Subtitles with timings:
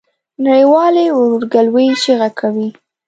[0.43, 2.67] نړۍ والي ورورګلوی چیغه کوي.